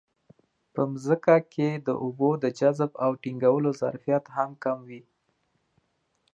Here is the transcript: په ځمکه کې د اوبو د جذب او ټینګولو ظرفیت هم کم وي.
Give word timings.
په 0.73 0.81
ځمکه 1.03 1.35
کې 1.53 1.69
د 1.87 1.89
اوبو 2.03 2.29
د 2.43 2.45
جذب 2.59 2.91
او 3.03 3.11
ټینګولو 3.21 3.69
ظرفیت 3.81 4.23
هم 4.35 4.49
کم 4.63 4.77
وي. 4.87 5.01